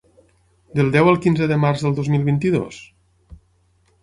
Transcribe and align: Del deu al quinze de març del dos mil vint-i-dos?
Del 0.79 0.87
deu 0.95 1.09
al 1.11 1.19
quinze 1.25 1.49
de 1.51 1.59
març 1.67 1.85
del 1.85 1.93
dos 2.01 2.11
mil 2.15 2.25
vint-i-dos? 2.31 2.81